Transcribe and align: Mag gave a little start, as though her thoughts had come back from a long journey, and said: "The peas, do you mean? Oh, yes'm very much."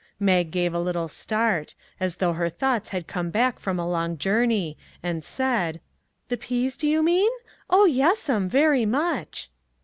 Mag 0.19 0.49
gave 0.49 0.73
a 0.73 0.79
little 0.79 1.07
start, 1.07 1.75
as 1.99 2.15
though 2.15 2.33
her 2.33 2.49
thoughts 2.49 2.89
had 2.89 3.05
come 3.05 3.29
back 3.29 3.59
from 3.59 3.77
a 3.77 3.87
long 3.87 4.17
journey, 4.17 4.75
and 5.03 5.23
said: 5.23 5.79
"The 6.27 6.37
peas, 6.37 6.75
do 6.75 6.87
you 6.87 7.03
mean? 7.03 7.29
Oh, 7.69 7.85
yes'm 7.85 8.49
very 8.49 8.87
much." 8.87 9.51